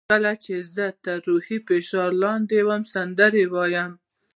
کله 0.11 0.31
چې 0.43 0.55
زه 0.75 0.85
تر 1.03 1.17
روحي 1.29 1.57
فشار 1.67 2.09
لاندې 2.23 2.57
یم 2.69 2.83
سندرې 2.93 3.45
وایم. 3.53 3.91